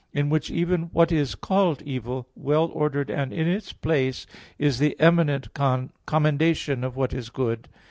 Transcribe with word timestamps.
In 0.13 0.29
which 0.29 0.49
even 0.49 0.89
what 0.93 1.11
is 1.11 1.35
called 1.35 1.83
evil, 1.83 2.27
well 2.35 2.65
ordered 2.73 3.11
and 3.11 3.31
in 3.31 3.47
its 3.47 3.71
place, 3.71 4.25
is 4.57 4.79
the 4.79 4.99
eminent 4.99 5.49
commendation 6.07 6.83
of 6.83 6.95
what 6.95 7.13
is 7.13 7.29
good." 7.29 7.67